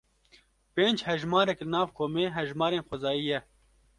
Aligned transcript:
Pênc 0.75 0.99
hejmarek 1.07 1.59
li 1.61 1.67
nav 1.73 1.87
komê 1.97 2.25
hejmarên 2.37 2.85
xwezayî 2.87 3.23
ye. 3.29 3.39